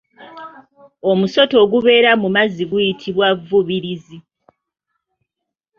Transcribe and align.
Omusota 1.11 1.55
ogubeera 1.63 2.11
mu 2.21 2.27
amazzi 2.31 2.63
guyitibwa 2.71 3.27
Vvubirizi. 3.39 4.17